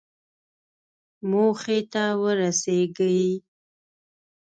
[1.29, 3.25] موخې ته ورسېږئ